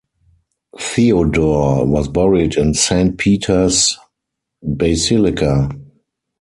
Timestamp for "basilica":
4.63-5.69